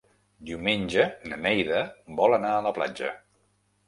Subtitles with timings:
[0.49, 1.81] Diumenge na Neida
[2.21, 3.13] vol anar a la platja.